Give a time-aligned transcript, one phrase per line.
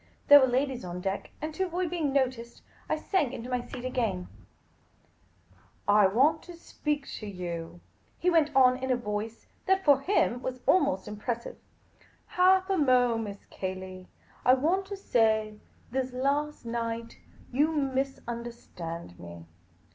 [0.29, 3.85] There were ladies on deck, and to avoid being noticed I sank into my seat
[3.85, 4.29] again,"
[5.87, 7.81] I want to speak to you,"
[8.17, 11.57] he went on, in a voice that (for him) was ahnost impressive."
[12.39, 13.19] Half a mo'.
[13.19, 14.07] Miss Cayley.
[14.43, 15.59] I want to say—
[15.91, 17.19] this last night—
[17.53, 19.45] you misunderstand me."